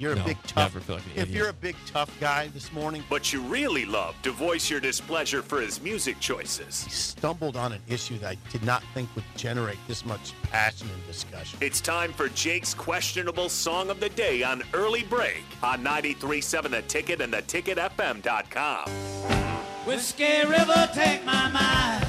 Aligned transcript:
You're 0.00 0.14
a 0.14 0.24
big 0.24 0.38
tough. 0.46 0.74
never 0.74 0.80
feel 0.80 0.96
like 0.96 1.04
an 1.04 1.10
if 1.14 1.22
idiot. 1.24 1.36
you're 1.36 1.48
a 1.50 1.52
big 1.52 1.76
tough 1.86 2.10
guy 2.20 2.48
this 2.54 2.72
morning, 2.72 3.04
But 3.10 3.34
you 3.34 3.42
really 3.42 3.84
love 3.84 4.14
to 4.22 4.30
voice 4.32 4.70
your 4.70 4.80
displeasure 4.80 5.42
for 5.42 5.60
his 5.60 5.78
music 5.82 6.18
choices. 6.20 6.82
he 6.84 6.90
stumbled 6.90 7.54
on 7.54 7.72
an 7.74 7.82
issue 7.86 8.16
that 8.20 8.30
I 8.30 8.36
did 8.50 8.62
not 8.64 8.82
think 8.94 9.10
would 9.14 9.24
generate 9.36 9.76
this 9.86 10.06
much 10.06 10.32
passion 10.44 10.88
and 10.92 11.06
discussion. 11.06 11.58
It's 11.60 11.82
time 11.82 12.14
for 12.14 12.30
Jake's 12.30 12.72
questionable 12.72 13.50
song 13.50 13.90
of 13.90 14.00
the 14.00 14.08
day 14.08 14.42
on 14.42 14.62
Early 14.72 15.02
Break 15.02 15.44
on 15.62 15.84
93.7 15.84 16.70
The 16.70 16.80
Ticket 16.82 17.20
and 17.20 17.34
theticketfm.com. 17.34 18.90
Whiskey 19.86 20.46
River, 20.46 20.88
take 20.94 21.24
my 21.26 21.50
mind. 21.50 22.06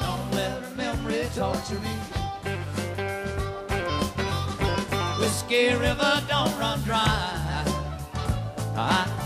Don't 0.00 0.30
let 0.32 0.62
her 0.62 0.74
memory 0.76 1.28
torture 1.34 1.78
me. 1.80 1.90
Whiskey 5.22 5.72
River, 5.74 6.20
don't 6.28 6.58
run 6.58 6.80
dry. 6.82 7.62
I, 8.74 9.21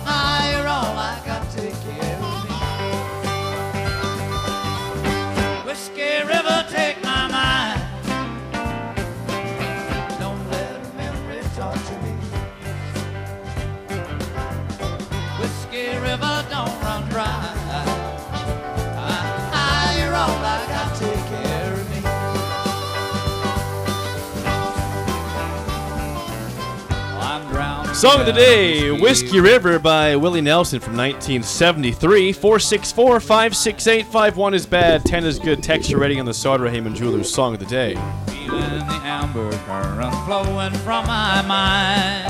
Song 27.96 28.20
of 28.20 28.26
the 28.26 28.32
day, 28.34 28.90
Whiskey 28.90 29.40
River 29.40 29.78
by 29.78 30.16
Willie 30.16 30.42
Nelson 30.42 30.80
from 30.80 30.98
1973. 30.98 32.30
464 32.30 33.20
56851 33.20 34.52
is 34.52 34.66
bad, 34.66 35.02
10 35.02 35.24
is 35.24 35.38
good. 35.38 35.62
Text 35.62 35.88
your 35.88 35.98
rating 35.98 36.20
on 36.20 36.26
the 36.26 36.34
Sartor 36.34 36.68
Hamann 36.68 36.94
Jewelers 36.94 37.32
Song 37.32 37.54
of 37.54 37.60
the 37.60 37.64
Day. 37.64 37.94
Feeling 38.26 38.80
the 38.80 39.00
amber 39.02 39.50
current 39.64 40.14
flowing 40.26 40.74
from 40.80 41.06
my 41.06 41.40
mind. 41.40 42.26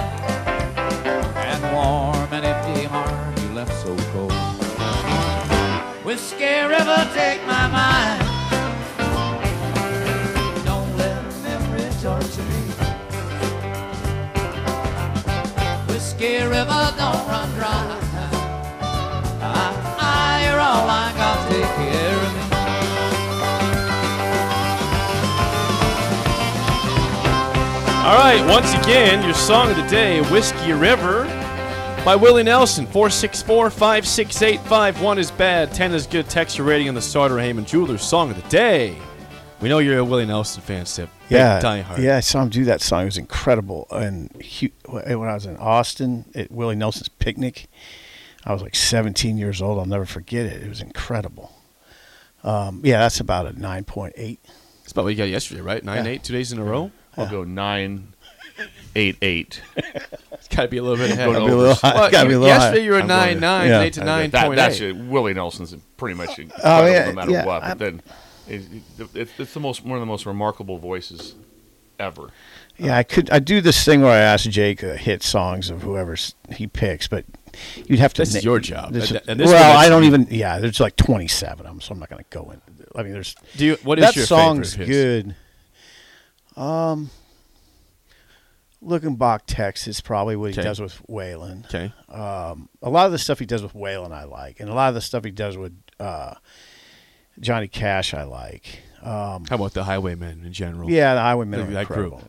And 1.34 1.74
warm 1.74 2.32
and 2.32 2.46
empty 2.46 2.84
heart 2.84 3.40
you 3.40 3.48
left 3.48 3.74
so 3.82 3.96
cold. 4.12 4.32
Whiskey 6.04 6.44
River, 6.44 7.10
take 7.12 7.44
my 7.44 7.66
mind. 7.66 8.25
Whiskey 16.18 16.42
River, 16.44 16.94
don't 16.96 17.28
run 17.28 17.54
dry. 17.56 17.92
All 28.06 28.16
right, 28.16 28.42
once 28.48 28.72
again, 28.72 29.22
your 29.24 29.34
song 29.34 29.68
of 29.68 29.76
the 29.76 29.86
day, 29.88 30.22
Whiskey 30.30 30.72
River 30.72 31.24
by 32.02 32.16
Willie 32.16 32.44
Nelson. 32.44 32.86
464 32.86 33.68
56851 33.68 35.18
is 35.18 35.30
bad, 35.32 35.74
10 35.74 35.92
is 35.92 36.06
good. 36.06 36.30
Text 36.30 36.56
your 36.56 36.66
rating 36.66 36.88
on 36.88 36.94
the 36.94 37.02
Sartor 37.02 37.38
Hamann 37.38 37.66
Jewelers 37.66 38.00
Song 38.00 38.30
of 38.30 38.42
the 38.42 38.48
Day. 38.48 38.96
We 39.60 39.70
know 39.70 39.78
you're 39.78 39.98
a 39.98 40.04
Willie 40.04 40.26
Nelson 40.26 40.60
fan, 40.62 40.84
Sip. 40.84 41.08
Big 41.28 41.38
Yeah, 41.38 41.60
diehard. 41.60 41.98
yeah, 41.98 42.16
I 42.18 42.20
saw 42.20 42.42
him 42.42 42.50
do 42.50 42.64
that 42.66 42.82
song. 42.82 43.02
It 43.02 43.06
was 43.06 43.16
incredible. 43.16 43.86
And 43.90 44.30
he, 44.42 44.72
when 44.86 45.28
I 45.28 45.34
was 45.34 45.46
in 45.46 45.56
Austin 45.56 46.26
at 46.34 46.50
Willie 46.50 46.76
Nelson's 46.76 47.08
picnic, 47.08 47.66
I 48.44 48.52
was 48.52 48.60
like 48.62 48.74
17 48.74 49.38
years 49.38 49.62
old. 49.62 49.78
I'll 49.78 49.86
never 49.86 50.04
forget 50.04 50.44
it. 50.46 50.62
It 50.62 50.68
was 50.68 50.82
incredible. 50.82 51.52
Um, 52.44 52.82
yeah, 52.84 52.98
that's 53.00 53.18
about 53.18 53.46
a 53.46 53.52
9.8. 53.52 54.38
That's 54.82 54.92
about 54.92 55.04
what 55.04 55.08
you 55.10 55.16
got 55.16 55.24
yesterday, 55.30 55.62
right? 55.62 55.82
9 55.82 56.04
Yeah. 56.04 56.10
8, 56.12 56.22
two 56.22 56.32
days 56.34 56.52
in 56.52 56.58
a 56.58 56.64
row? 56.64 56.90
I'll 57.16 57.26
go 57.30 57.42
nine, 57.44 58.12
eight, 58.94 59.16
eight. 59.22 59.62
It's 60.32 60.48
got 60.48 60.62
to 60.62 60.68
be 60.68 60.76
a 60.76 60.82
little 60.82 60.98
bit 60.98 61.10
ahead. 61.12 61.32
Gotta 61.32 61.38
Gotta 61.38 61.46
be 61.46 61.52
a 61.52 61.56
little 61.56 61.74
high. 61.74 61.94
Well, 61.94 62.10
gotta 62.10 62.26
be 62.28 62.34
a 62.34 62.36
you- 62.36 62.40
little 62.40 62.54
high. 62.58 62.64
yesterday 62.66 62.84
you 62.84 62.90
were 62.92 63.00
I'm 63.00 63.06
9 63.06 63.40
9, 63.40 63.68
yeah. 63.68 63.78
today 63.78 63.90
to 63.90 64.00
That, 64.00 64.30
9.8. 64.50 64.54
that's 64.56 64.80
it. 64.80 64.96
Willie 64.96 65.32
Nelson's 65.32 65.74
pretty 65.96 66.14
much 66.14 66.38
incredible 66.38 66.70
Oh, 66.70 66.86
yeah, 66.86 67.06
no 67.06 67.12
matter 67.14 67.30
yeah, 67.30 67.46
what. 67.46 67.60
But 67.62 67.66
I'm- 67.68 67.78
then 67.78 67.94
it, 67.98 68.04
it's, 68.48 69.34
it's 69.38 69.54
the 69.54 69.60
most 69.60 69.84
one 69.84 69.94
of 69.96 70.00
the 70.00 70.06
most 70.06 70.26
remarkable 70.26 70.78
voices 70.78 71.34
ever. 71.98 72.30
Yeah, 72.78 72.96
I 72.96 73.02
could. 73.04 73.30
I 73.30 73.38
do 73.38 73.60
this 73.60 73.84
thing 73.84 74.02
where 74.02 74.10
I 74.12 74.18
ask 74.18 74.48
Jake 74.50 74.84
uh, 74.84 74.94
hit 74.94 75.22
songs 75.22 75.70
of 75.70 75.82
whoever 75.82 76.14
he 76.54 76.66
picks, 76.66 77.08
but 77.08 77.24
you'd 77.86 77.98
have 78.00 78.12
to. 78.14 78.22
This 78.22 78.34
is 78.34 78.44
your 78.44 78.58
job. 78.60 78.92
this- 78.92 79.10
And- 79.10 79.22
and 79.28 79.40
this 79.40 79.50
well, 79.50 79.78
I 79.78 79.88
don't 79.88 80.04
even. 80.04 80.26
Yeah, 80.30 80.58
there's 80.58 80.78
like 80.80 80.96
27 80.96 81.60
of 81.66 81.72
them, 81.72 81.80
so 81.80 81.92
I'm 81.92 81.98
not 82.00 82.10
going 82.10 82.22
to 82.22 82.28
go 82.30 82.50
into. 82.50 82.86
I 82.94 83.02
mean, 83.02 83.12
there's. 83.12 83.34
Do 83.56 83.64
you, 83.64 83.76
what 83.82 83.98
is 83.98 84.04
that 84.04 84.16
your 84.16 84.26
song's 84.26 84.74
favorite? 84.74 84.82
of 84.84 84.88
his? 84.88 85.32
good. 86.54 86.62
Um, 86.62 87.10
looking 88.82 89.16
back, 89.16 89.42
Texas 89.46 90.00
probably 90.00 90.36
what 90.36 90.52
he 90.52 90.58
Okay. 90.60 90.68
does 90.68 90.80
with 90.80 91.00
Waylon. 91.08 91.64
Okay. 91.66 91.92
Um, 92.08 92.68
a 92.82 92.90
lot 92.90 93.06
of 93.06 93.12
the 93.12 93.18
stuff 93.18 93.38
he 93.38 93.46
does 93.46 93.62
with 93.62 93.72
Waylon 93.74 94.12
I 94.12 94.24
like, 94.24 94.60
and 94.60 94.68
a 94.68 94.74
lot 94.74 94.88
of 94.88 94.94
the 94.94 95.00
stuff 95.00 95.24
he 95.24 95.30
does 95.30 95.56
with 95.56 95.72
uh, 95.98 96.34
Johnny 97.40 97.68
Cash 97.68 98.14
I 98.14 98.24
like. 98.24 98.80
Um, 99.02 99.44
How 99.48 99.54
about 99.56 99.72
the 99.74 99.84
Highwaymen 99.84 100.44
in 100.44 100.52
general? 100.52 100.90
yeah, 100.90 101.14
the 101.14 101.20
Highwaymen 101.20 101.60
That- 101.60 101.68
are 101.68 101.72
that 101.72 101.86
group. 101.86 102.20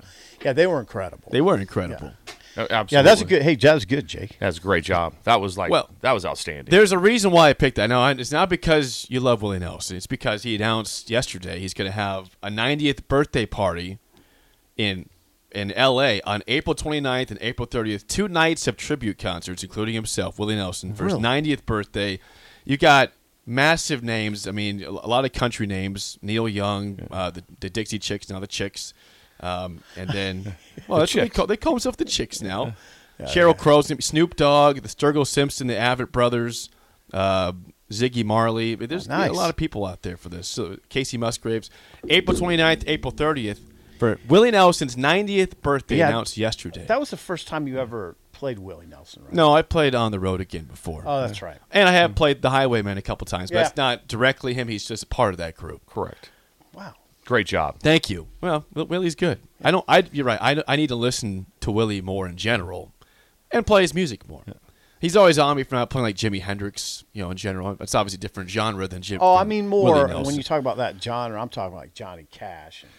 Yeah, 0.43 0.53
they 0.53 0.67
were 0.67 0.79
incredible. 0.79 1.29
They 1.31 1.41
were 1.41 1.57
incredible. 1.57 2.13
Uh, 2.55 2.61
Absolutely. 2.69 2.95
yeah, 2.95 3.01
that's 3.03 3.21
a 3.21 3.25
good. 3.25 3.41
Hey, 3.43 3.55
that 3.55 3.73
was 3.73 3.85
good, 3.85 4.07
Jake. 4.07 4.37
That's 4.39 4.57
a 4.57 4.61
great 4.61 4.83
job. 4.83 5.13
That 5.23 5.39
was 5.41 5.57
like 5.57 5.69
Well, 5.71 5.89
that 6.01 6.11
was 6.11 6.25
outstanding. 6.25 6.71
There's 6.71 6.91
a 6.91 6.97
reason 6.97 7.31
why 7.31 7.49
I 7.49 7.53
picked 7.53 7.75
that. 7.77 7.87
Now, 7.87 8.07
it's 8.07 8.31
not 8.31 8.49
because 8.49 9.05
you 9.09 9.19
love 9.19 9.41
Willie 9.43 9.59
Nelson. 9.59 9.95
It's 9.97 10.07
because 10.07 10.43
he 10.43 10.55
announced 10.55 11.09
yesterday 11.09 11.59
he's 11.59 11.73
going 11.75 11.87
to 11.89 11.91
have 11.95 12.35
a 12.41 12.49
90th 12.49 13.07
birthday 13.07 13.45
party 13.45 13.99
in 14.75 15.09
in 15.51 15.71
L.A. 15.73 16.21
on 16.21 16.43
April 16.47 16.75
29th 16.75 17.29
and 17.31 17.37
April 17.41 17.67
30th. 17.67 18.05
Two 18.07 18.27
nights 18.27 18.67
of 18.67 18.75
tribute 18.77 19.17
concerts, 19.17 19.63
including 19.63 19.93
himself, 19.95 20.37
Willie 20.39 20.55
Nelson, 20.55 20.93
for 20.93 21.05
his 21.05 21.13
90th 21.13 21.65
birthday. 21.65 22.19
You 22.65 22.77
got 22.77 23.11
massive 23.47 24.03
names. 24.03 24.47
I 24.47 24.51
mean, 24.51 24.83
a 24.83 24.91
lot 24.91 25.25
of 25.25 25.33
country 25.33 25.65
names. 25.65 26.19
Neil 26.21 26.47
Young, 26.47 27.07
uh, 27.09 27.31
the, 27.31 27.43
the 27.61 27.69
Dixie 27.69 27.97
Chicks, 27.97 28.29
now 28.29 28.39
the 28.39 28.47
Chicks. 28.47 28.93
Um, 29.39 29.81
and 29.95 30.09
then, 30.09 30.55
well, 30.87 30.99
that's 30.99 31.15
what 31.15 31.21
they 31.21 31.29
call, 31.29 31.47
they 31.47 31.57
call 31.57 31.73
themselves 31.73 31.97
the 31.97 32.05
Chicks 32.05 32.41
now. 32.41 32.75
Sheryl 33.21 33.57
Crow, 33.57 33.81
Snoop 33.81 34.35
Dogg, 34.35 34.81
the 34.81 34.87
Sturgill 34.87 35.25
Simpson, 35.25 35.65
the 35.65 35.73
Avett 35.73 36.11
Brothers, 36.11 36.69
uh, 37.13 37.53
Ziggy 37.89 38.23
Marley. 38.23 38.75
There's 38.75 39.07
Nice. 39.07 39.31
a 39.31 39.33
lot 39.33 39.49
of 39.49 39.55
people 39.55 39.85
out 39.85 40.03
there 40.03 40.17
for 40.17 40.29
this. 40.29 40.47
So 40.47 40.77
Kacey 40.89 41.17
Musgraves, 41.17 41.71
April 42.09 42.37
29th, 42.37 42.83
April 42.85 43.11
30th 43.11 43.59
for 43.97 44.19
Willie 44.27 44.51
Nelson's 44.51 44.95
90th 44.95 45.59
birthday 45.61 45.97
Yeah, 45.97 46.09
announced 46.09 46.37
yesterday. 46.37 46.85
That 46.85 46.99
was 46.99 47.09
the 47.09 47.17
first 47.17 47.47
time 47.47 47.67
you 47.67 47.79
ever 47.79 48.15
played 48.37 48.59
Willie 48.59 48.85
Nelson, 48.85 49.23
right? 49.23 49.33
no, 49.33 49.51
I 49.53 49.63
played 49.63 49.95
on 49.95 50.11
the 50.11 50.19
road 50.19 50.41
again 50.41 50.65
before. 50.65 51.03
Oh, 51.05 51.21
that's 51.21 51.41
right. 51.41 51.57
and 51.71 51.89
I 51.89 51.91
have 51.93 52.11
mm. 52.11 52.15
played 52.15 52.41
the 52.43 52.51
Highwayman 52.51 52.97
a 52.97 53.01
couple 53.01 53.25
times, 53.25 53.49
but 53.49 53.57
Yeah. 53.57 53.67
it's 53.67 53.77
not 53.77 54.07
directly 54.07 54.53
him. 54.53 54.67
He's 54.67 54.87
just 54.87 55.03
a 55.03 55.07
part 55.07 55.33
of 55.33 55.37
that 55.39 55.55
group. 55.55 55.85
correct. 55.87 56.29
Wow. 56.73 56.93
Great 57.25 57.47
job. 57.47 57.79
Thank 57.79 58.09
you. 58.09 58.27
Well, 58.39 58.65
Will- 58.73 58.85
Willie's 58.85 59.15
good. 59.15 59.39
I 59.63 59.71
don't. 59.71 59.83
I. 59.87 60.03
You're 60.11 60.25
right. 60.25 60.39
I, 60.41 60.63
I 60.67 60.75
need 60.75 60.87
to 60.87 60.95
listen 60.95 61.47
to 61.61 61.71
Willie 61.71 61.99
more 61.99 62.27
in 62.27 62.37
general, 62.37 62.93
and 63.51 63.65
play 63.65 63.81
his 63.81 63.93
music 63.93 64.29
more. 64.29 64.43
He's 65.01 65.15
always 65.15 65.37
on 65.37 65.57
me 65.57 65.63
for 65.63 65.75
not 65.75 65.89
playing 65.89 66.03
like 66.03 66.15
Jimi 66.15 66.41
Hendrix. 66.41 67.03
You 67.13 67.23
know, 67.23 67.31
in 67.31 67.37
general, 67.37 67.75
it's 67.81 67.95
obviously 67.95 68.17
a 68.17 68.21
different 68.21 68.49
genre 68.49 68.87
than 68.87 69.01
Jim. 69.01 69.19
Oh, 69.21 69.35
I 69.35 69.39
than 69.39 69.49
mean 69.49 69.71
Willie 69.71 69.85
more 69.85 70.07
Nelson. 70.07 70.25
when 70.25 70.35
you 70.35 70.43
talk 70.43 70.59
about 70.59 70.77
that 70.77 71.03
genre. 71.03 71.41
I'm 71.41 71.49
talking 71.49 71.75
like 71.75 71.93
Johnny 71.93 72.27
Cash. 72.31 72.83
And, 72.83 72.91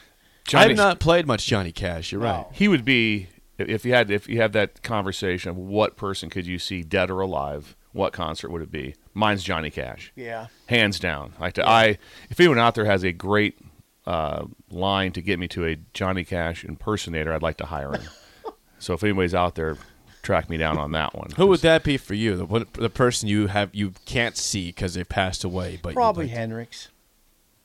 Johnny- 0.47 0.71
I've 0.73 0.77
not 0.77 1.01
played 1.01 1.27
much 1.27 1.47
Johnny 1.47 1.73
Cash. 1.73 2.13
You're 2.13 2.21
right. 2.21 2.41
No. 2.41 2.49
He 2.53 2.69
would 2.69 2.85
be 2.85 3.29
if 3.59 3.85
you 3.85 3.93
had 3.93 4.11
if 4.11 4.29
you 4.29 4.41
had 4.41 4.53
that 4.53 4.83
conversation 4.83 5.51
of 5.51 5.57
what 5.57 5.97
person 5.97 6.31
could 6.31 6.47
you 6.47 6.59
see 6.59 6.83
dead 6.83 7.11
or 7.11 7.21
alive, 7.21 7.77
what 7.93 8.13
concert 8.13 8.51
would 8.51 8.63
it 8.63 8.71
be? 8.71 8.95
Mine's 9.15 9.43
Johnny 9.43 9.71
Cash. 9.71 10.13
yeah. 10.15 10.47
hands 10.67 11.01
down. 11.01 11.33
Like 11.41 11.55
to, 11.55 11.69
I, 11.69 11.99
if 12.31 12.39
anyone 12.39 12.59
out 12.59 12.75
there 12.77 12.85
has 12.85 13.03
a 13.05 13.11
great 13.13 13.59
uh, 14.07 14.45
line 14.71 15.11
to 15.13 15.21
get 15.21 15.39
me 15.39 15.49
to 15.49 15.67
a 15.67 15.77
Johnny 15.93 16.23
Cash 16.25 16.65
impersonator, 16.65 17.33
I'd 17.33 17.43
like 17.43 17.57
to 17.57 17.67
hire 17.67 17.93
him. 17.93 18.09
so 18.79 18.95
if 18.95 19.03
anybody's 19.03 19.35
out 19.35 19.57
there, 19.57 19.77
track 20.23 20.49
me 20.49 20.57
down 20.57 20.79
on 20.79 20.93
that 20.93 21.15
one. 21.17 21.31
Who 21.37 21.47
would 21.49 21.61
that 21.61 21.83
be 21.83 21.97
for 21.97 22.15
you? 22.15 22.37
The 22.37 22.45
one- 22.47 22.67
the 22.75 22.91
person 22.91 23.29
you 23.29 23.49
have 23.49 23.71
you 23.75 23.93
can't 24.05 24.37
see 24.37 24.67
because 24.69 24.95
they've 24.95 25.09
passed 25.09 25.43
away, 25.43 25.81
but 25.83 25.95
Probably 25.95 26.27
like 26.27 26.33
to- 26.35 26.39
Hendrix. 26.39 26.89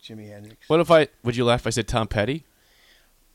Jimi 0.04 0.30
Hendrix. 0.30 0.68
What 0.68 0.80
if 0.80 0.90
I 0.90 1.08
would 1.24 1.36
you 1.36 1.46
laugh 1.46 1.62
if 1.62 1.68
I 1.68 1.70
said 1.70 1.88
Tom 1.88 2.08
Petty? 2.08 2.44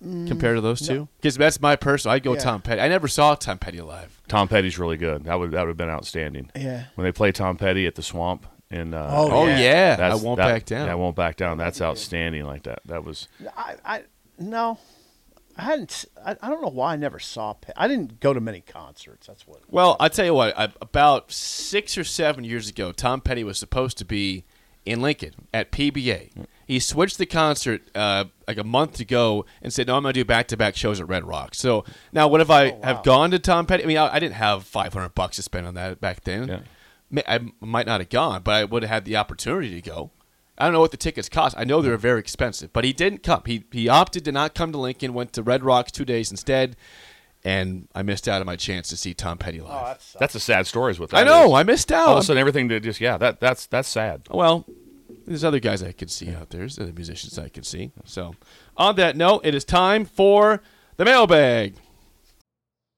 Compared 0.01 0.57
to 0.57 0.61
those 0.61 0.87
two, 0.87 1.09
because 1.17 1.37
that's 1.37 1.61
my 1.61 1.75
personal. 1.75 2.15
I'd 2.15 2.23
go 2.23 2.31
Mm, 2.31 2.37
Yeah. 2.37 2.41
Tom 2.43 2.63
Petty. 2.63 2.81
I 2.81 2.87
never 2.89 3.09
saw 3.09 3.35
Tom 3.35 3.59
Petty 3.59 3.81
live. 3.81 4.23
Tom 4.29 4.47
Petty's 4.47 4.79
really 4.79 4.97
good. 4.97 5.25
That 5.25 5.41
would 5.41 5.51
that 5.51 5.63
would 5.63 5.69
have 5.71 5.77
been 5.77 5.89
outstanding. 5.89 6.51
Yeah. 6.55 6.85
When 6.95 7.05
they 7.05 7.11
play 7.11 7.33
Tom 7.33 7.57
Petty 7.57 7.85
at 7.85 7.97
the 7.97 8.03
Swamp 8.03 8.47
in 8.71 8.95
uh, 8.95 9.09
Oh, 9.13 9.29
Oh 9.33 9.47
yeah. 9.47 9.97
yeah, 9.99 10.13
I 10.13 10.15
won't 10.15 10.37
that- 10.37 10.47
back 10.47 10.65
down. 10.67 10.87
Yeah, 10.87 10.93
I 10.93 10.95
won't 10.95 11.17
back 11.17 11.37
down. 11.37 11.59
That's 11.59 11.81
outstanding. 11.83 12.45
Like 12.45 12.63
that. 12.63 12.79
That 12.85 13.03
was 13.03 13.27
I, 13.57 13.75
I 13.85 14.03
no, 14.39 14.79
I 15.57 15.63
hadn't. 15.63 15.91
s- 15.91 16.07
I, 16.25 16.37
I 16.41 16.49
don't 16.49 16.63
know 16.63 16.69
why 16.69 16.93
I 16.93 16.97
never 16.97 17.19
saw. 17.19 17.55
Pe- 17.55 17.73
I 17.77 17.89
didn't 17.89 18.21
go 18.21 18.33
to 18.33 18.41
many 18.41 18.61
concerts. 18.61 19.27
That's 19.27 19.49
what. 19.49 19.63
Well, 19.69 19.97
I 19.99 20.09
tell 20.09 20.25
you 20.27 20.35
what. 20.35 20.57
I, 20.57 20.69
about 20.81 21.33
six 21.33 21.99
or 21.99 22.05
seven 22.05 22.45
years 22.45 22.69
ago, 22.69 22.93
Tom 22.93 23.21
Petty 23.21 23.43
was 23.43 23.59
supposed 23.59 23.99
to 23.99 24.05
be 24.05 24.45
in 24.89 25.01
Lincoln 25.01 25.35
at 25.53 25.71
PBA. 25.71 26.31
He 26.67 26.79
switched 26.81 27.19
the 27.19 27.27
concert 27.27 27.83
uh, 27.95 28.25
like 28.47 28.59
a 28.59 28.65
month 28.65 29.01
ago 29.01 29.47
and 29.63 29.73
said, 29.73 29.87
"No, 29.87 29.97
I'm 29.97 30.03
going 30.03 30.13
to 30.15 30.21
do 30.21 30.25
back-to-back 30.25 30.77
shows 30.77 31.01
at 31.01 31.09
Red 31.09 31.25
Rock." 31.25 31.55
So 31.55 31.85
now, 32.13 32.29
what 32.29 32.41
if 32.41 32.51
I 32.51 32.77
have 32.83 33.03
gone 33.03 33.31
to 33.31 33.39
Tom 33.39 33.67
Petty? 33.67 33.85
I 33.85 33.87
mean, 33.87 33.97
I, 33.97 34.15
I 34.15 34.19
didn't 34.19 34.35
have 34.35 34.65
500 34.65 35.15
bucks 35.15 35.37
to 35.37 35.43
spend 35.43 35.67
on 35.67 35.75
that 35.75 36.01
back 36.01 36.25
then. 36.25 36.49
Yeah. 36.49 37.23
I 37.27 37.41
might 37.61 37.87
not 37.87 38.01
have 38.01 38.11
gone, 38.11 38.43
but 38.43 38.55
I 38.55 38.65
would 38.65 38.83
have 38.83 38.91
had 38.91 39.05
the 39.07 39.17
opportunity 39.17 39.81
to 39.81 39.91
go. 39.91 40.11
I 40.59 40.65
don't 40.65 40.75
know 40.75 40.81
what 40.81 40.91
the 40.91 40.99
tickets 40.99 41.29
cost. 41.29 41.55
I 41.57 41.65
know 41.65 41.81
they 41.81 41.89
were 41.89 41.97
very 41.97 42.21
expensive, 42.21 42.73
but 42.73 42.85
he 42.85 42.93
didn't 42.93 43.23
come. 43.23 43.43
He 43.47 43.65
he 43.73 43.89
opted 43.89 44.25
to 44.25 44.33
not 44.33 44.55
come 44.55 44.73
to 44.73 44.79
Lincoln. 44.79 45.15
Went 45.15 45.33
to 45.35 45.43
Red 45.43 45.65
Rocks 45.65 45.93
two 45.93 46.05
days 46.05 46.31
instead, 46.31 46.77
and 47.49 47.89
I 47.95 48.03
missed 48.03 48.29
out 48.29 48.43
on 48.43 48.47
my 48.47 48.57
chance 48.57 48.91
to 48.91 48.97
see 48.97 49.15
Tom 49.15 49.39
Petty 49.39 49.59
oh, 49.59 49.65
live. 49.65 49.73
Oh, 49.73 49.87
that's 49.87 50.13
that's 50.21 50.35
a 50.35 50.41
sad 50.41 50.67
story. 50.67 50.93
Is 50.93 51.01
what 51.01 51.15
I 51.15 51.25
know. 51.25 51.47
is. 51.47 51.53
I 51.55 51.63
missed 51.63 51.91
out. 51.91 52.09
All 52.09 52.19
of 52.19 52.21
a 52.21 52.23
sudden, 52.23 52.39
everything 52.39 52.69
to 52.69 52.79
just 52.79 53.01
yeah. 53.01 53.17
That 53.17 53.41
that's 53.41 53.65
that's 53.65 53.89
sad. 53.89 54.29
well, 54.31 54.67
there's 55.27 55.45
other 55.45 55.59
guys 55.59 55.83
I 55.83 55.93
could 55.93 56.11
see 56.11 56.29
out 56.35 56.51
there. 56.51 56.61
There's 56.61 56.79
other 56.79 56.93
musicians 56.93 57.39
I 57.39 57.49
could 57.49 57.65
see. 57.65 57.93
So, 58.05 58.35
on 58.77 58.97
that 58.97 59.17
note, 59.17 59.41
it 59.45 59.55
is 59.55 59.65
time 59.65 60.05
for 60.05 60.63
the 60.99 61.07
mailbag. 61.07 61.77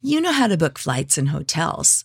You 0.00 0.20
know 0.20 0.32
how 0.32 0.48
to 0.48 0.56
book 0.56 0.78
flights 0.78 1.16
and 1.16 1.28
hotels. 1.28 2.04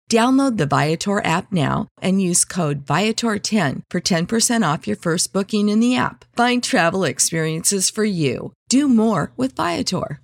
Download 0.11 0.57
the 0.57 0.65
Viator 0.65 1.23
app 1.23 1.53
now 1.53 1.87
and 2.01 2.21
use 2.21 2.43
code 2.43 2.85
Viator10 2.85 3.83
for 3.89 4.01
10% 4.01 4.73
off 4.73 4.85
your 4.85 4.97
first 4.97 5.31
booking 5.31 5.69
in 5.69 5.79
the 5.79 5.95
app. 5.95 6.25
Find 6.35 6.61
travel 6.61 7.05
experiences 7.05 7.89
for 7.89 8.03
you. 8.03 8.51
Do 8.67 8.89
more 8.89 9.31
with 9.37 9.55
Viator. 9.55 10.19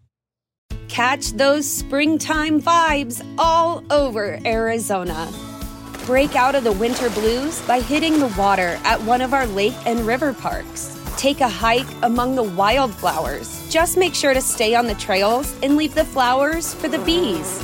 Catch 0.89 1.31
those 1.37 1.65
springtime 1.65 2.61
vibes 2.61 3.25
all 3.37 3.81
over 3.89 4.37
Arizona. 4.45 5.31
Break 6.05 6.35
out 6.35 6.55
of 6.55 6.65
the 6.65 6.73
winter 6.73 7.09
blues 7.11 7.61
by 7.61 7.79
hitting 7.79 8.19
the 8.19 8.33
water 8.37 8.77
at 8.83 9.01
one 9.03 9.21
of 9.21 9.33
our 9.33 9.47
lake 9.47 9.77
and 9.85 10.01
river 10.01 10.33
parks. 10.33 11.01
Take 11.15 11.39
a 11.39 11.47
hike 11.47 11.87
among 12.03 12.35
the 12.35 12.43
wildflowers. 12.43 13.65
Just 13.69 13.95
make 13.95 14.15
sure 14.15 14.33
to 14.33 14.41
stay 14.41 14.75
on 14.75 14.87
the 14.87 14.95
trails 14.95 15.55
and 15.63 15.77
leave 15.77 15.95
the 15.95 16.03
flowers 16.03 16.73
for 16.73 16.89
the 16.89 16.99
bees. 16.99 17.63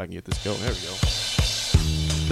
I 0.00 0.06
can 0.06 0.14
get 0.14 0.24
this 0.24 0.42
going, 0.42 0.58
there 0.60 0.70
we 0.70 0.80
go. 0.80 0.94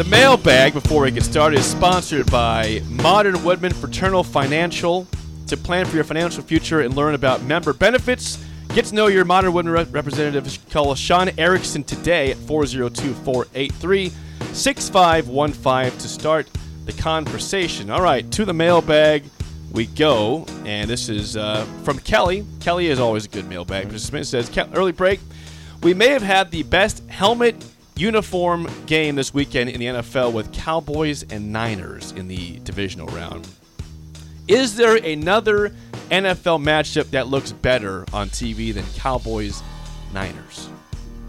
The 0.02 0.08
mailbag, 0.08 0.72
before 0.72 1.02
we 1.02 1.10
get 1.10 1.22
started, 1.22 1.58
is 1.58 1.66
sponsored 1.66 2.30
by 2.30 2.80
Modern 2.88 3.44
Woodmen 3.44 3.74
Fraternal 3.74 4.24
Financial. 4.24 5.06
To 5.48 5.56
plan 5.56 5.84
for 5.84 5.94
your 5.94 6.04
financial 6.04 6.42
future 6.42 6.80
and 6.80 6.94
learn 6.94 7.14
about 7.14 7.42
member 7.42 7.72
benefits, 7.74 8.42
get 8.74 8.86
to 8.86 8.94
know 8.94 9.06
your 9.08 9.24
Modern 9.26 9.52
Woodmen 9.52 9.74
rep- 9.74 9.92
representative. 9.92 10.58
Call 10.70 10.94
Sean 10.94 11.30
Erickson 11.38 11.84
today 11.84 12.30
at 12.30 12.38
402 12.38 13.12
483 13.12 14.12
6515 14.52 15.98
to 15.98 16.08
start 16.08 16.48
the 16.86 16.92
conversation. 16.94 17.90
All 17.90 18.02
right, 18.02 18.30
to 18.32 18.46
the 18.46 18.54
mailbag 18.54 19.24
we 19.72 19.86
go. 19.86 20.46
And 20.64 20.88
this 20.88 21.10
is 21.10 21.36
uh, 21.36 21.66
from 21.82 21.98
Kelly. 21.98 22.46
Kelly 22.60 22.86
is 22.86 22.98
always 22.98 23.26
a 23.26 23.28
good 23.28 23.46
mailbag. 23.48 23.88
Mr. 23.88 23.98
Smith 23.98 24.26
says, 24.26 24.50
early 24.74 24.92
break. 24.92 25.20
We 25.82 25.94
may 25.94 26.08
have 26.08 26.22
had 26.22 26.50
the 26.50 26.64
best 26.64 27.08
helmet 27.08 27.64
uniform 27.96 28.68
game 28.86 29.14
this 29.14 29.32
weekend 29.32 29.70
in 29.70 29.78
the 29.78 29.86
NFL 29.86 30.32
with 30.32 30.52
Cowboys 30.52 31.22
and 31.30 31.52
Niners 31.52 32.10
in 32.12 32.26
the 32.26 32.58
divisional 32.60 33.06
round. 33.08 33.46
Is 34.48 34.74
there 34.74 34.96
another 34.96 35.70
NFL 36.10 36.62
matchup 36.62 37.10
that 37.10 37.28
looks 37.28 37.52
better 37.52 38.04
on 38.12 38.28
TV 38.28 38.74
than 38.74 38.84
Cowboys 38.96 39.62
Niners? 40.12 40.68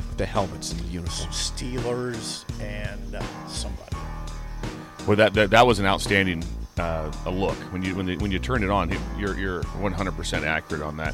With 0.07 0.17
the 0.17 0.25
helmets 0.25 0.71
and 0.71 0.81
the 0.81 0.87
uniforms. 0.87 1.35
Steelers 1.35 2.45
and 2.59 3.15
uh, 3.15 3.47
somebody. 3.47 3.97
Well, 5.05 5.17
that 5.17 5.33
that, 5.35 5.51
that 5.51 5.67
was 5.67 5.77
an 5.77 5.85
outstanding 5.85 6.43
uh, 6.79 7.11
a 7.25 7.31
look 7.31 7.57
when 7.71 7.83
you 7.83 7.93
when 7.93 8.05
they, 8.05 8.15
when 8.17 8.31
you 8.31 8.39
turn 8.39 8.63
it 8.63 8.69
on. 8.71 8.89
You're 9.17 9.37
you're 9.37 9.63
100 9.63 10.11
percent 10.15 10.45
accurate 10.45 10.81
on 10.81 10.97
that. 10.97 11.13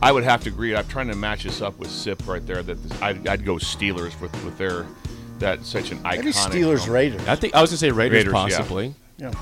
I 0.00 0.12
would 0.12 0.24
have 0.24 0.42
to 0.44 0.48
agree. 0.50 0.76
I'm 0.76 0.86
trying 0.86 1.08
to 1.08 1.16
match 1.16 1.42
this 1.44 1.60
up 1.60 1.78
with 1.78 1.90
Sip 1.90 2.26
right 2.28 2.44
there. 2.46 2.62
That 2.62 2.82
this, 2.82 3.02
I'd, 3.02 3.26
I'd 3.26 3.44
go 3.44 3.54
Steelers 3.56 4.18
with 4.20 4.32
with 4.44 4.56
their 4.58 4.86
that 5.40 5.64
such 5.64 5.90
an 5.90 5.98
iconic. 5.98 6.16
Maybe 6.18 6.32
Steelers 6.32 6.78
helmet. 6.84 6.88
Raiders. 6.88 7.28
I 7.28 7.34
think 7.36 7.54
I 7.54 7.60
was 7.60 7.70
gonna 7.70 7.78
say 7.78 7.90
Raiders, 7.90 8.18
Raiders, 8.18 8.32
possibly. 8.32 8.94
Yeah, 9.18 9.32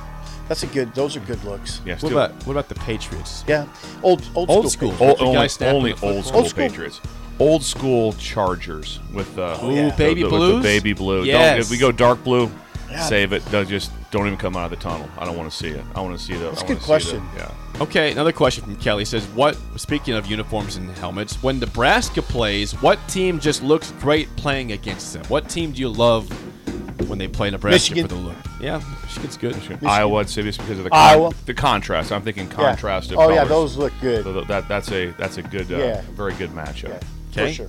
that's 0.49 0.63
a 0.63 0.67
good. 0.69 0.95
Those 0.95 1.17
are 1.17 1.21
good 1.21 1.43
looks. 1.45 1.81
Yeah, 1.85 1.99
What 1.99 2.13
about 2.13 2.33
what 2.47 2.53
about 2.53 2.69
the 2.71 2.75
Patriots? 2.77 3.45
Yeah, 3.47 3.67
old 4.03 4.27
old, 4.35 4.49
Old 4.51 4.71
school. 4.71 4.93
school. 4.93 5.09
Old, 5.09 5.21
You 5.21 5.27
only 5.27 5.49
only 5.61 5.93
old 6.03 6.25
school 6.25 6.39
Old 6.41 6.49
school. 6.49 6.69
Patriots. 6.69 7.01
old 7.39 7.63
school 7.63 8.15
Chargers 8.15 8.99
with 9.13 9.39
uh, 9.39 9.59
Ooh, 9.63 9.75
yeah. 9.75 9.95
baby 9.97 10.23
the, 10.23 10.29
the, 10.31 10.37
blues? 10.37 10.55
With 10.55 10.63
the 10.63 10.69
baby 10.69 10.93
blue. 10.95 11.25
Yes. 11.25 11.51
Don't, 11.53 11.61
if 11.61 11.71
we 11.71 11.77
go 11.77 11.93
dark 11.93 12.25
blue, 12.25 12.51
Yeah. 12.91 13.03
save 13.03 13.35
it. 13.35 13.43
Don't 13.51 13.69
just 13.69 13.91
don't 14.11 14.27
even 14.27 14.39
come 14.39 14.57
out 14.57 14.65
of 14.65 14.71
the 14.71 14.77
tunnel. 14.77 15.09
I 15.19 15.25
don't 15.25 15.37
want 15.37 15.51
to 15.51 15.57
see 15.57 15.69
it. 15.69 15.85
I 15.95 16.01
want 16.01 16.19
to 16.19 16.25
see 16.25 16.35
the. 16.35 16.45
That's 16.51 16.63
I 16.63 16.65
a 16.65 16.69
wanna 16.69 16.75
good 16.79 16.85
question. 16.85 17.29
The, 17.35 17.41
yeah. 17.41 17.83
Okay, 17.83 18.13
another 18.13 18.33
question 18.33 18.65
from 18.65 18.77
Kelly 18.77 19.05
says, 19.05 19.27
"What? 19.29 19.57
Speaking 19.77 20.15
of 20.15 20.27
uniforms 20.27 20.77
and 20.77 20.91
helmets, 20.99 21.43
when 21.43 21.59
Nebraska 21.59 22.23
plays, 22.23 22.73
what 22.81 22.99
team 23.09 23.39
just 23.41 23.63
looks 23.63 23.91
great 24.01 24.35
playing 24.37 24.73
against 24.73 25.13
them? 25.13 25.25
What 25.27 25.49
team 25.49 25.73
do 25.73 25.81
you 25.81 25.89
love 25.89 26.29
when 27.09 27.19
they 27.19 27.29
play 27.29 27.51
Nebraska 27.51 27.93
Michigan. 27.95 28.09
for 28.09 28.15
the 28.15 28.21
look? 28.21 28.37
Yeah, 28.61 28.81
Michigan's 29.03 29.37
good. 29.37 29.85
Iowa, 29.85 30.21
I'd 30.21 30.31
say 30.31 30.43
just 30.43 30.59
because 30.61 30.79
of 30.79 30.85
the 30.85 30.95
Iowa. 30.95 31.33
the 31.45 31.53
contrast. 31.55 32.13
I'm 32.13 32.23
thinking 32.23 32.49
contrast. 32.49 33.11
Yeah. 33.11 33.19
Of 33.19 33.31
Oh 33.31 33.35
yeah, 33.35 33.45
those 33.45 33.77
look 33.77 33.93
good. 34.01 34.25
So 34.25 34.41
that 34.45 34.69
that's 34.69 34.91
a 34.93 35.11
that's 35.19 35.37
a 35.37 35.43
good, 35.43 35.71
uh, 35.71 35.77
Yeah. 35.77 36.01
very 36.15 36.33
good 36.35 36.51
matchup. 36.51 36.89
Yeah, 36.89 37.01
Okay. 37.33 37.49
for 37.49 37.53
sure. 37.53 37.69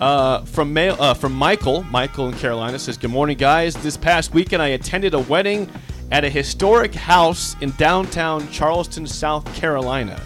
Uh, 0.00 0.42
from 0.46 0.72
mail, 0.72 0.96
uh, 0.98 1.12
from 1.12 1.32
Michael. 1.32 1.82
Michael 1.84 2.28
in 2.28 2.34
Carolina 2.34 2.78
says, 2.78 2.96
"Good 2.96 3.10
morning, 3.10 3.36
guys. 3.36 3.74
This 3.74 3.98
past 3.98 4.32
weekend, 4.32 4.62
I 4.62 4.68
attended 4.68 5.12
a 5.12 5.18
wedding 5.18 5.68
at 6.10 6.24
a 6.24 6.30
historic 6.30 6.94
house 6.94 7.54
in 7.60 7.72
downtown 7.72 8.48
Charleston, 8.50 9.06
South 9.06 9.44
Carolina. 9.54 10.18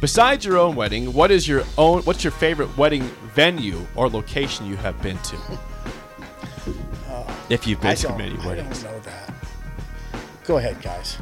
Besides 0.00 0.44
your 0.44 0.58
own 0.58 0.76
wedding, 0.76 1.12
what 1.12 1.32
is 1.32 1.48
your 1.48 1.64
own? 1.76 2.02
What's 2.02 2.22
your 2.22 2.30
favorite 2.30 2.76
wedding 2.78 3.02
venue 3.34 3.84
or 3.96 4.08
location 4.08 4.66
you 4.66 4.76
have 4.76 5.00
been 5.02 5.18
to? 5.18 5.36
if 7.48 7.66
you've 7.66 7.80
been 7.80 7.92
I 7.92 7.94
to 7.96 8.16
many 8.16 8.38
I 8.38 8.46
weddings, 8.46 8.82
don't 8.84 8.92
know 8.92 9.00
that. 9.00 9.34
Go 10.44 10.58
ahead, 10.58 10.80
guys. 10.80 11.18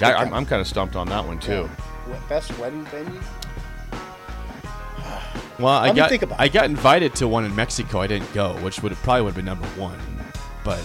I, 0.00 0.12
I'm, 0.12 0.32
I'm 0.32 0.46
kind 0.46 0.60
of 0.60 0.68
stumped 0.68 0.94
on 0.96 1.08
that 1.08 1.26
one 1.26 1.38
too. 1.40 1.64
What, 1.64 2.28
best 2.28 2.56
wedding 2.58 2.84
venue? 2.86 3.20
Well, 5.58 5.68
I 5.68 5.86
Let 5.88 5.96
got 5.96 6.08
think 6.10 6.22
about 6.22 6.40
I 6.40 6.48
got 6.48 6.64
invited 6.66 7.14
to 7.16 7.28
one 7.28 7.44
in 7.44 7.54
Mexico. 7.54 8.00
I 8.00 8.06
didn't 8.06 8.32
go, 8.34 8.54
which 8.62 8.82
would 8.82 8.92
probably 8.96 9.22
would 9.22 9.28
have 9.34 9.36
been 9.36 9.44
number 9.44 9.66
one, 9.80 9.98
but." 10.64 10.80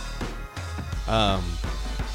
Um, 1.07 1.43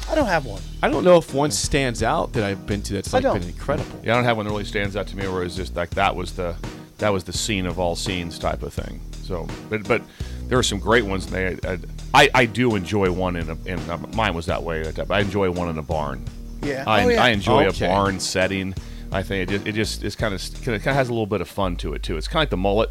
I 0.09 0.15
don't 0.15 0.27
have 0.27 0.45
one. 0.45 0.61
I 0.81 0.87
don't 0.89 1.03
know 1.03 1.17
if 1.17 1.33
one 1.33 1.51
stands 1.51 2.01
out 2.03 2.31
that 2.33 2.43
I've 2.43 2.65
been 2.65 2.81
to 2.83 2.93
that's 2.93 3.13
I 3.13 3.17
like 3.17 3.23
don't. 3.23 3.39
been 3.39 3.49
incredible. 3.49 3.99
Yeah, 4.03 4.13
I 4.13 4.15
don't 4.15 4.23
have 4.23 4.37
one 4.37 4.45
that 4.45 4.51
really 4.51 4.63
stands 4.63 4.95
out 4.95 5.07
to 5.07 5.17
me 5.17 5.27
where 5.27 5.43
it's 5.43 5.55
just 5.55 5.75
like 5.75 5.89
that 5.91 6.15
was 6.15 6.31
the 6.33 6.55
that 6.99 7.09
was 7.09 7.23
the 7.25 7.33
scene 7.33 7.65
of 7.65 7.77
all 7.79 7.95
scenes 7.95 8.39
type 8.39 8.63
of 8.63 8.73
thing. 8.73 9.01
So, 9.23 9.47
but 9.69 9.85
but 9.87 10.01
there 10.47 10.57
are 10.57 10.63
some 10.63 10.79
great 10.79 11.03
ones. 11.03 11.25
And 11.31 11.59
they, 11.59 11.67
I, 11.69 11.79
I 12.13 12.29
I 12.35 12.45
do 12.45 12.75
enjoy 12.75 13.11
one 13.11 13.35
in 13.35 13.49
a 13.49 13.57
in 13.65 13.79
uh, 13.89 13.97
mine 14.13 14.33
was 14.35 14.45
that 14.45 14.63
way. 14.63 14.89
I 15.09 15.19
enjoy 15.19 15.49
one 15.51 15.67
in 15.69 15.77
a 15.77 15.81
barn. 15.83 16.23
Yeah. 16.61 16.83
I, 16.87 17.03
Oh, 17.03 17.07
yeah. 17.09 17.23
I 17.23 17.29
enjoy 17.29 17.65
Okay. 17.67 17.85
a 17.85 17.89
barn 17.89 18.19
setting. 18.19 18.73
I 19.11 19.23
think 19.23 19.49
it 19.49 19.53
just 19.53 19.67
it 19.67 19.71
just 19.73 20.03
it's 20.03 20.15
kind 20.15 20.33
of 20.33 20.41
kind 20.63 20.75
of 20.75 20.81
has 20.83 21.09
a 21.09 21.13
little 21.13 21.25
bit 21.27 21.41
of 21.41 21.47
fun 21.47 21.75
to 21.77 21.93
it 21.93 22.03
too. 22.03 22.17
It's 22.17 22.27
kind 22.27 22.37
of 22.39 22.41
like 22.41 22.49
the 22.49 22.57
mullet, 22.57 22.89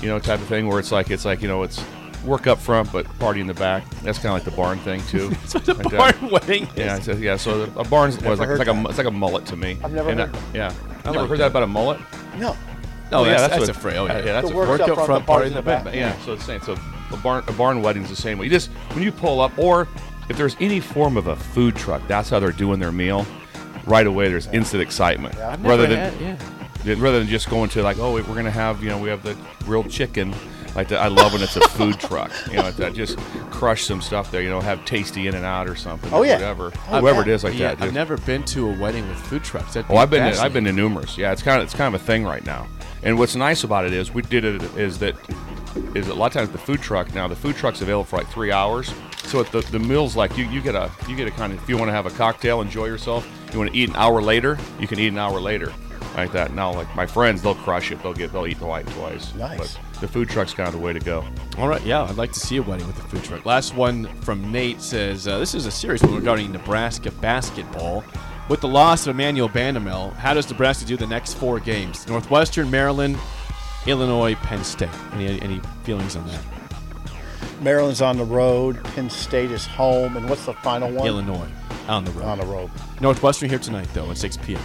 you 0.00 0.08
know, 0.08 0.18
type 0.18 0.40
of 0.40 0.46
thing 0.46 0.68
where 0.68 0.78
it's 0.78 0.92
like 0.92 1.10
it's 1.10 1.24
like 1.24 1.42
you 1.42 1.48
know 1.48 1.62
it's 1.62 1.82
work 2.24 2.46
up 2.46 2.58
front 2.58 2.90
but 2.90 3.04
party 3.18 3.40
in 3.40 3.46
the 3.46 3.54
back. 3.54 3.88
That's 4.02 4.18
kind 4.18 4.28
of 4.28 4.32
like 4.34 4.44
the 4.44 4.50
barn 4.56 4.78
thing 4.78 5.02
too. 5.08 5.28
That's 5.50 5.54
what 5.54 5.68
a 5.68 5.74
Like 5.74 5.90
that. 5.90 6.20
barn 6.20 6.30
wedding 6.30 6.64
is. 6.68 6.76
Yeah, 6.76 6.98
so, 7.00 7.12
yeah. 7.12 7.36
So 7.36 7.64
a 7.76 7.84
barn's 7.84 8.16
Never 8.16 8.30
was 8.30 8.38
like, 8.40 8.48
it's 8.50 8.58
like 8.58 8.68
a 8.68 8.88
it's 8.88 8.98
like 8.98 9.06
a 9.06 9.10
mullet 9.10 9.46
to 9.46 9.56
me. 9.56 9.76
I've 9.82 9.92
never 9.92 10.10
And 10.10 10.20
heard 10.20 10.28
I- 10.30 10.32
that. 10.32 10.54
Yeah, 10.54 10.68
I 10.68 10.70
you 10.70 10.76
never 11.04 11.18
like 11.20 11.28
heard 11.30 11.38
that. 11.40 11.44
that 11.44 11.46
about 11.50 11.62
a 11.64 11.66
mullet? 11.66 12.00
No. 12.38 12.56
No, 13.12 13.24
yeah, 13.24 13.32
that's, 13.36 13.42
that's 13.42 13.50
that's, 13.52 13.60
what- 13.60 13.68
a 13.76 13.80
phrase. 13.80 13.96
Oh, 13.96 14.04
uh, 14.04 14.06
yeah. 14.08 14.16
yeah, 14.18 14.24
that's 14.32 14.48
The 14.48 14.54
a 14.54 14.56
work 14.56 14.68
work 14.68 14.80
up 14.80 14.88
up 14.88 14.94
front, 14.94 15.06
front, 15.06 15.22
the 15.24 15.26
party 15.26 15.46
in 15.48 15.54
the 15.54 15.62
party 15.62 15.84
back. 15.84 15.94
Yeah, 15.94 16.18
so 16.24 16.32
it's 16.32 16.44
saying 16.44 16.62
so 16.62 16.76
a 17.12 17.16
barn 17.18 17.44
a 17.46 17.52
barn 17.52 17.82
wedding's 17.82 18.08
the 18.10 18.16
same 18.16 18.38
way. 18.38 18.46
You 18.46 18.50
just 18.50 18.68
when 18.92 19.02
you 19.02 19.12
pull 19.12 19.40
up, 19.40 19.56
or 19.58 19.86
if 20.30 20.36
there's 20.38 20.56
any 20.60 20.80
form 20.80 21.16
of 21.18 21.26
a 21.26 21.36
food 21.36 21.76
truck, 21.76 22.00
that's 22.08 22.30
how 22.30 22.40
they're 22.40 22.50
doing 22.52 22.80
their 22.80 22.90
meal. 22.92 23.26
Right 23.86 24.06
away, 24.06 24.28
there's 24.28 24.46
instant 24.48 24.82
excitement. 24.82 25.34
Yeah. 25.36 25.56
Rather 25.60 25.86
than 25.86 25.98
had- 25.98 26.20
yeah. 26.20 26.36
yeah, 26.84 26.94
rather 26.98 27.18
than 27.18 27.28
just 27.28 27.48
going 27.50 27.70
to 27.70 27.82
like, 27.82 27.98
oh, 27.98 28.12
we're 28.14 28.22
gonna 28.22 28.50
have 28.50 28.82
you 28.82 28.88
know 28.90 28.98
we 28.98 29.08
have 29.08 29.22
the 29.22 29.36
grilled 29.64 29.90
chicken. 29.90 30.34
Like 30.74 30.88
that, 30.88 31.00
I 31.00 31.06
love 31.06 31.32
when 31.32 31.40
it's 31.40 31.54
a 31.56 31.60
food 31.68 32.00
truck. 32.00 32.32
You 32.50 32.56
know, 32.56 32.70
that 32.72 32.94
just 32.94 33.16
crush 33.52 33.84
some 33.84 34.00
stuff 34.02 34.32
there. 34.32 34.42
You 34.42 34.48
know, 34.50 34.60
have 34.60 34.84
tasty 34.84 35.28
in 35.28 35.36
and 35.36 35.44
out 35.44 35.68
or 35.68 35.76
something. 35.76 36.12
Oh, 36.12 36.18
or 36.18 36.26
yeah. 36.26 36.32
whatever. 36.34 36.72
Oh, 36.90 36.98
Whoever 37.00 37.18
yeah. 37.18 37.22
it 37.22 37.28
is 37.28 37.44
like 37.44 37.54
Yeah, 37.56 37.74
that. 37.76 37.84
I've 37.84 37.92
never 37.94 38.16
been 38.16 38.42
to 38.46 38.70
a 38.70 38.78
wedding 38.80 39.08
with 39.08 39.16
food 39.18 39.44
trucks. 39.44 39.74
That'd 39.74 39.88
Oh, 39.88 39.94
be 39.94 39.98
I've 39.98 40.10
been 40.10 40.32
to, 40.34 40.40
I've 40.40 40.52
been 40.52 40.64
to 40.64 40.72
numerous. 40.72 41.16
Yeah, 41.16 41.30
it's 41.30 41.42
kind 41.44 41.58
of 41.60 41.64
it's 41.66 41.74
kind 41.74 41.94
of 41.94 42.00
a 42.00 42.04
thing 42.04 42.24
right 42.24 42.44
now. 42.44 42.66
And 43.04 43.16
what's 43.20 43.36
nice 43.36 43.62
about 43.62 43.84
it 43.84 43.92
is 43.92 44.12
we 44.12 44.22
did 44.22 44.44
it 44.44 44.62
is 44.76 44.98
that 44.98 45.14
is 45.94 46.08
a 46.08 46.14
lot 46.14 46.26
of 46.26 46.32
times 46.32 46.50
the 46.50 46.58
food 46.58 46.80
truck 46.82 47.14
now 47.14 47.28
the 47.28 47.36
food 47.36 47.54
truck's 47.54 47.80
available 47.80 48.04
for 48.04 48.16
like 48.16 48.28
three 48.30 48.50
hours. 48.50 48.92
So 49.26 49.38
at 49.40 49.52
the 49.52 49.60
the 49.60 49.78
meals 49.78 50.16
like 50.16 50.36
you 50.36 50.44
you 50.46 50.60
get 50.60 50.74
a 50.74 50.90
you 51.08 51.14
get 51.14 51.28
a 51.28 51.30
kind 51.30 51.52
of 51.52 51.62
if 51.62 51.68
you 51.68 51.76
want 51.78 51.88
to 51.88 51.92
have 51.92 52.06
a 52.06 52.10
cocktail 52.10 52.60
enjoy 52.62 52.86
yourself 52.86 53.24
you 53.54 53.60
want 53.60 53.72
to 53.72 53.76
eat 53.76 53.88
an 53.88 53.96
hour 53.96 54.20
later 54.20 54.58
you 54.78 54.86
can 54.86 54.98
eat 54.98 55.08
an 55.08 55.18
hour 55.18 55.40
later 55.40 55.72
like 56.16 56.32
that. 56.32 56.52
Now 56.54 56.72
like 56.72 56.94
my 56.94 57.06
friends 57.06 57.42
they'll 57.42 57.54
crush 57.54 57.90
it 57.90 58.02
they'll 58.02 58.14
get 58.14 58.32
they'll 58.32 58.46
eat 58.46 58.58
the 58.58 58.66
white 58.66 58.86
twice. 58.88 59.34
Nice. 59.34 59.58
But 59.58 60.00
the 60.00 60.08
food 60.08 60.28
truck's 60.28 60.54
kind 60.54 60.68
of 60.68 60.74
the 60.74 60.80
way 60.80 60.92
to 60.92 61.00
go. 61.00 61.24
All 61.58 61.68
right, 61.68 61.82
yeah, 61.82 62.02
I'd 62.02 62.16
like 62.16 62.32
to 62.32 62.40
see 62.40 62.56
a 62.56 62.62
wedding 62.62 62.86
with 62.86 62.96
the 62.96 63.02
food 63.02 63.24
truck. 63.24 63.46
Last 63.46 63.74
one 63.74 64.06
from 64.22 64.50
Nate 64.52 64.80
says 64.80 65.26
uh, 65.26 65.38
this 65.38 65.54
is 65.54 65.66
a 65.66 65.70
serious 65.70 66.02
one 66.02 66.14
regarding 66.14 66.52
Nebraska 66.52 67.10
basketball. 67.10 68.04
With 68.48 68.60
the 68.60 68.68
loss 68.68 69.06
of 69.06 69.14
Emmanuel 69.14 69.48
Bandoumel, 69.48 70.12
how 70.16 70.34
does 70.34 70.50
Nebraska 70.50 70.84
do 70.84 70.98
the 70.98 71.06
next 71.06 71.34
four 71.34 71.58
games? 71.58 72.06
Northwestern, 72.06 72.70
Maryland, 72.70 73.16
Illinois, 73.86 74.34
Penn 74.36 74.62
State. 74.62 74.90
Any 75.12 75.40
any 75.40 75.60
feelings 75.82 76.14
on 76.16 76.26
that? 76.26 76.42
Maryland's 77.62 78.02
on 78.02 78.18
the 78.18 78.24
road. 78.24 78.82
Penn 78.84 79.08
State 79.08 79.50
is 79.50 79.64
home. 79.64 80.18
And 80.18 80.28
what's 80.28 80.44
the 80.44 80.52
final 80.54 80.90
one? 80.90 81.06
Illinois 81.06 81.48
on 81.88 82.04
the 82.04 82.10
road. 82.12 82.24
On 82.24 82.38
the 82.38 82.46
road. 82.46 82.70
Northwestern 83.00 83.48
here 83.48 83.58
tonight 83.58 83.88
though 83.94 84.10
at 84.10 84.16
6 84.18 84.36
p.m. 84.38 84.60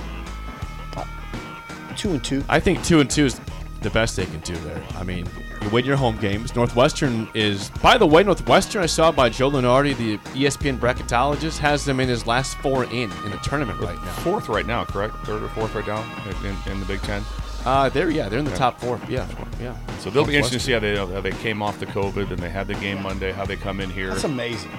Two 1.97 2.11
and 2.11 2.23
two. 2.23 2.43
I 2.47 2.59
think 2.59 2.83
two 2.83 3.01
and 3.01 3.09
two 3.09 3.25
is 3.25 3.41
the 3.81 3.89
best 3.89 4.15
they 4.15 4.25
can 4.25 4.39
do 4.41 4.55
there. 4.57 4.81
I 4.95 5.03
mean, 5.03 5.25
you 5.61 5.69
win 5.69 5.83
your 5.85 5.97
home 5.97 6.17
games. 6.17 6.55
Northwestern 6.55 7.27
is, 7.33 7.69
by 7.81 7.97
the 7.97 8.05
way, 8.05 8.23
Northwestern. 8.23 8.81
I 8.83 8.85
saw 8.85 9.11
by 9.11 9.29
Joe 9.29 9.51
Lunardi, 9.51 9.97
the 9.97 10.17
ESPN 10.39 10.79
bracketologist, 10.79 11.57
has 11.57 11.83
them 11.83 11.99
in 11.99 12.07
his 12.07 12.25
last 12.25 12.57
four 12.59 12.85
in 12.85 13.11
in 13.11 13.31
the 13.31 13.39
tournament 13.43 13.79
right 13.81 13.95
now. 14.01 14.11
Fourth 14.13 14.47
right 14.47 14.65
now, 14.65 14.85
correct? 14.85 15.13
Third 15.25 15.43
or 15.43 15.49
fourth 15.49 15.75
right 15.75 15.85
now 15.87 16.01
in, 16.43 16.71
in 16.71 16.79
the 16.79 16.85
Big 16.85 17.01
Ten. 17.01 17.21
Uh, 17.65 17.89
they're 17.89 18.09
yeah, 18.09 18.29
they're 18.29 18.39
in 18.39 18.45
the 18.45 18.51
Yeah. 18.51 18.57
top 18.57 18.79
four. 18.79 18.99
Yeah, 19.09 19.27
yeah. 19.59 19.75
So 19.99 20.09
they'll 20.09 20.25
be 20.25 20.35
interesting 20.35 20.59
to 20.59 20.65
see 20.65 20.71
how 20.71 20.79
they 20.79 20.95
how 20.95 21.19
they 21.19 21.31
came 21.31 21.61
off 21.61 21.79
the 21.79 21.85
COVID 21.87 22.29
and 22.31 22.39
they 22.39 22.49
had 22.49 22.67
the 22.67 22.75
game 22.75 23.01
Monday. 23.03 23.33
How 23.33 23.43
they 23.45 23.57
come 23.57 23.81
in 23.81 23.89
here. 23.89 24.09
That's 24.09 24.23
amazing. 24.23 24.71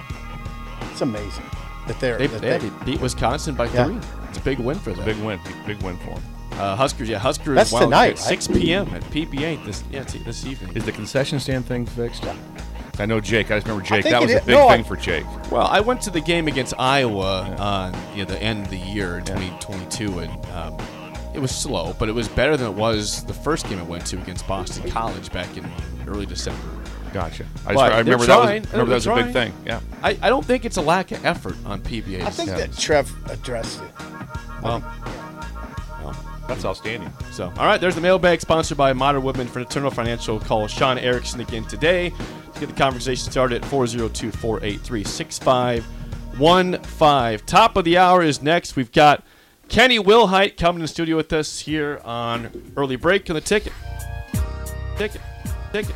It's 0.91 1.01
amazing 1.01 1.43
that 1.87 1.99
they're. 1.99 2.17
They, 2.17 2.27
that 2.27 2.41
they, 2.41 2.57
they- 2.57 2.85
beat 2.85 3.01
Wisconsin 3.01 3.55
by 3.55 3.65
Yeah. 3.67 3.85
three. 3.85 3.99
It's 4.29 4.37
a 4.37 4.41
big 4.41 4.59
win 4.59 4.79
for 4.79 4.93
them. 4.93 5.03
Big 5.05 5.17
win, 5.17 5.39
big 5.65 5.81
win 5.83 5.97
for 5.97 6.11
them. 6.11 6.23
Uh, 6.53 6.75
Huskers, 6.75 7.09
yeah, 7.09 7.17
Huskers. 7.17 7.55
That's 7.55 7.71
well, 7.71 7.83
tonight, 7.83 8.11
at 8.13 8.19
6 8.19 8.47
p.m. 8.49 8.87
at 8.93 9.01
PBA 9.03 9.65
this 9.65 9.83
yeah 9.91 10.03
t- 10.03 10.19
this 10.19 10.45
evening. 10.45 10.75
Is 10.75 10.85
the 10.85 10.91
concession 10.91 11.39
stand 11.39 11.65
thing 11.65 11.85
fixed? 11.85 12.23
I 12.99 13.05
know 13.05 13.19
Jake. 13.19 13.51
I 13.51 13.55
just 13.57 13.67
remember 13.67 13.87
Jake. 13.87 14.03
That 14.03 14.21
was 14.21 14.31
a 14.31 14.39
big 14.39 14.47
no, 14.47 14.67
I- 14.67 14.75
thing 14.75 14.85
for 14.85 14.95
Jake. 14.95 15.25
Well, 15.51 15.65
I 15.67 15.79
went 15.79 16.01
to 16.03 16.11
the 16.11 16.21
game 16.21 16.47
against 16.47 16.73
Iowa 16.77 17.55
on 17.57 17.93
you 18.15 18.23
know, 18.25 18.31
the 18.31 18.41
end 18.41 18.65
of 18.65 18.69
the 18.71 18.77
year 18.77 19.17
in 19.19 19.25
2022, 19.25 20.19
and 20.19 20.45
um, 20.47 20.77
it 21.33 21.39
was 21.39 21.51
slow, 21.51 21.93
but 21.97 22.09
it 22.09 22.13
was 22.13 22.27
better 22.27 22.55
than 22.57 22.67
it 22.67 22.75
was 22.75 23.23
the 23.25 23.33
first 23.33 23.67
game 23.67 23.79
I 23.79 23.83
went 23.83 24.05
to 24.07 24.21
against 24.21 24.45
Boston 24.47 24.89
College 24.91 25.31
back 25.31 25.55
in 25.57 25.65
early 26.07 26.25
December. 26.25 26.59
Gotcha. 27.13 27.45
I, 27.65 27.73
just, 27.73 27.83
I 27.83 27.89
they're 28.03 28.15
remember 28.15 28.17
that 28.17 28.17
was, 28.17 28.27
trying. 28.45 28.63
remember 28.71 28.93
that 28.93 29.03
They're 29.03 29.13
was 29.13 29.17
a 29.21 29.23
big 29.25 29.33
thing. 29.33 29.53
Yeah. 29.65 29.81
I, 30.01 30.17
I 30.21 30.29
don't 30.29 30.45
think 30.45 30.63
it's 30.65 30.77
a 30.77 30.81
lack 30.81 31.11
of 31.11 31.23
effort 31.25 31.55
on 31.65 31.81
PBA. 31.81 32.21
I 32.21 32.29
think 32.29 32.49
Yeah. 32.49 32.57
that 32.57 32.77
Trev 32.77 33.11
addressed 33.29 33.81
it. 33.81 33.91
Well, 34.63 34.79
That's 36.47 36.65
outstanding. 36.65 37.11
So, 37.31 37.45
all 37.57 37.65
right, 37.65 37.79
there's 37.79 37.95
the 37.95 38.01
mailbag 38.01 38.41
sponsored 38.41 38.77
by 38.77 38.91
Modern 38.93 39.23
Woodmen 39.23 39.47
Fraternal 39.47 39.91
Financial. 39.91 40.39
Call 40.39 40.67
Sean 40.67 40.97
Erickson 40.97 41.39
again 41.39 41.63
today 41.65 42.09
to 42.53 42.59
get 42.59 42.67
the 42.69 42.75
conversation 42.75 43.31
started 43.31 43.63
at 43.63 43.69
402 43.69 44.31
483 44.31 45.03
6515. 45.03 47.45
Top 47.45 47.77
of 47.77 47.85
the 47.85 47.97
hour 47.97 48.21
is 48.21 48.41
next. 48.41 48.75
We've 48.75 48.91
got 48.91 49.23
Kenny 49.69 49.97
Wilhite 49.97 50.57
coming 50.57 50.79
in 50.79 50.81
the 50.81 50.87
studio 50.89 51.15
with 51.15 51.31
us 51.31 51.59
here 51.59 52.01
on 52.03 52.73
Early 52.75 52.97
Break 52.97 53.29
on 53.29 53.35
the 53.35 53.41
ticket. 53.41 53.71
Ticket. 54.97 55.21
Ticket. 55.71 55.95